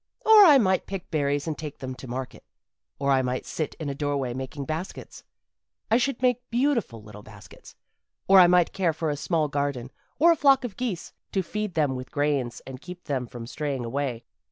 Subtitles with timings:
[0.25, 2.43] Or I might pick berries and take them to market.
[2.97, 5.23] Or I might sit in a doorway making baskets
[5.91, 7.75] I should make beautiful little baskets.
[8.27, 11.75] Or I might care for a small garden, or a flock of geese to feed
[11.75, 14.23] them with grains and keep them from straying away.